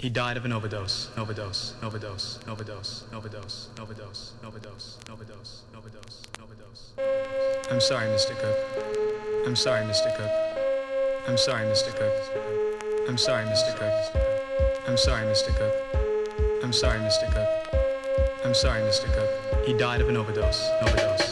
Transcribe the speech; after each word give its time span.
He 0.00 0.08
died 0.08 0.38
of 0.38 0.46
an 0.46 0.52
overdose, 0.52 1.10
overdose, 1.18 1.74
overdose, 1.82 2.38
overdose, 2.48 3.04
overdose, 3.12 3.68
overdose, 3.78 4.32
overdose, 4.42 4.96
overdose, 5.12 5.62
overdose, 5.76 6.22
overdose. 6.42 6.92
I'm 7.70 7.82
sorry, 7.82 8.06
Mr. 8.06 8.34
Cook. 8.40 8.56
I'm 9.46 9.54
sorry, 9.54 9.84
Mr. 9.84 10.16
Cook. 10.16 11.28
I'm 11.28 11.36
sorry, 11.36 11.66
Mr. 11.66 11.94
Cook. 11.94 13.08
I'm 13.10 13.18
sorry, 13.18 13.44
Mr. 13.44 13.76
Cook. 13.76 14.88
I'm 14.88 14.96
sorry, 14.96 15.26
Mr. 15.26 15.54
Cook. 15.58 16.64
I'm 16.64 16.72
sorry, 16.72 17.00
Mr. 17.00 17.30
Cook. 17.30 17.74
I'm 18.42 18.54
sorry, 18.54 18.80
Mr. 18.80 19.04
Cook. 19.12 19.66
He 19.66 19.74
died 19.74 20.00
of 20.00 20.08
an 20.08 20.16
overdose, 20.16 20.66
overdose. 20.80 21.29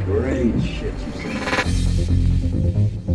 Great 0.00 0.58
shit 0.62 0.94
you 0.94 1.12
said. 1.20 3.11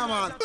Original 0.00 0.30
Jataman. 0.30 0.39